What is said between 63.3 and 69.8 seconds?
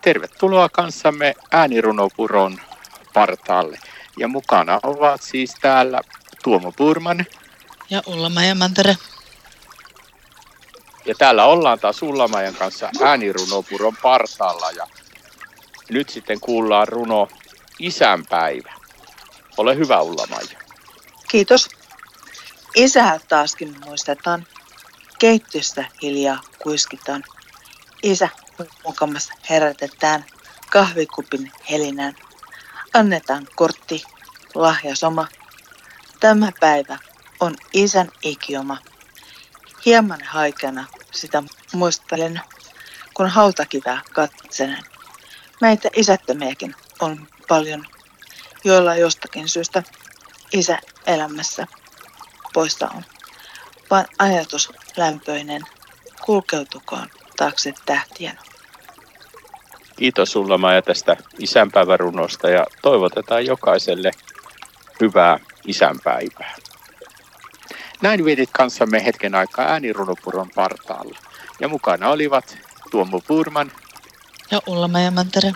jokaiselle hyvää isänpäivää. Näin vietit kanssamme hetken aikaa